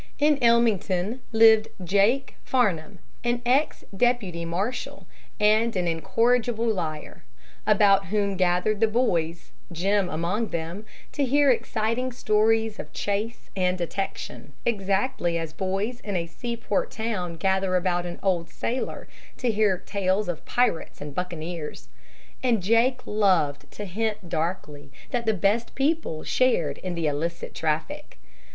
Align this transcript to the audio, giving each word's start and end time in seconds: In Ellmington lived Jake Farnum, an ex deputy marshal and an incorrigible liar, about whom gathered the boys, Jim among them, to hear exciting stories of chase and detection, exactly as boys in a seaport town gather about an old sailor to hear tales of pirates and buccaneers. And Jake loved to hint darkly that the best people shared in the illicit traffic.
In 0.17 0.41
Ellmington 0.43 1.21
lived 1.31 1.67
Jake 1.83 2.33
Farnum, 2.43 2.97
an 3.23 3.39
ex 3.45 3.83
deputy 3.95 4.45
marshal 4.45 5.05
and 5.39 5.75
an 5.75 5.87
incorrigible 5.87 6.65
liar, 6.65 7.23
about 7.67 8.07
whom 8.07 8.35
gathered 8.35 8.79
the 8.79 8.87
boys, 8.87 9.51
Jim 9.71 10.09
among 10.09 10.47
them, 10.47 10.87
to 11.11 11.23
hear 11.23 11.51
exciting 11.51 12.11
stories 12.11 12.79
of 12.79 12.91
chase 12.93 13.51
and 13.55 13.77
detection, 13.77 14.53
exactly 14.65 15.37
as 15.37 15.53
boys 15.53 15.99
in 15.99 16.15
a 16.15 16.25
seaport 16.25 16.89
town 16.89 17.35
gather 17.35 17.75
about 17.75 18.07
an 18.07 18.17
old 18.23 18.49
sailor 18.49 19.07
to 19.37 19.51
hear 19.51 19.77
tales 19.77 20.27
of 20.27 20.43
pirates 20.45 20.99
and 20.99 21.13
buccaneers. 21.13 21.89
And 22.41 22.63
Jake 22.63 23.01
loved 23.05 23.69
to 23.73 23.85
hint 23.85 24.29
darkly 24.29 24.91
that 25.11 25.27
the 25.27 25.35
best 25.35 25.75
people 25.75 26.23
shared 26.23 26.79
in 26.79 26.95
the 26.95 27.05
illicit 27.05 27.53
traffic. 27.53 28.17